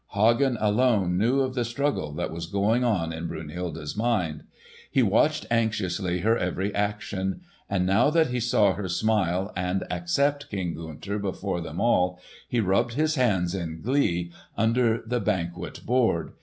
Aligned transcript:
Hagen 0.15 0.57
alone 0.59 1.15
knew 1.15 1.41
of 1.41 1.53
the 1.53 1.63
struggle 1.63 2.11
that 2.13 2.31
was 2.31 2.47
going 2.47 2.83
on 2.83 3.13
in 3.13 3.27
Brunhilde's 3.27 3.95
mind. 3.95 4.45
He 4.89 5.03
watched 5.03 5.45
anxiously 5.51 6.21
her 6.21 6.35
every 6.35 6.73
action; 6.73 7.41
and 7.69 7.85
now 7.85 8.09
that 8.09 8.31
he 8.31 8.39
saw 8.39 8.73
her 8.73 8.89
smile 8.89 9.53
and 9.55 9.83
accept 9.91 10.49
King 10.49 10.73
Gunther 10.73 11.19
before 11.19 11.61
them 11.61 11.79
all, 11.79 12.19
he 12.49 12.59
rubbed 12.59 12.95
his 12.95 13.13
hands 13.13 13.53
in 13.53 13.83
glee, 13.83 14.31
under 14.57 15.03
the 15.05 15.19
banquet 15.19 15.85
board. 15.85 16.31